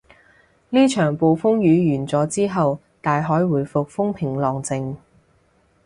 [0.71, 4.95] 呢場暴風雨完咗之後，大海回復風平浪靜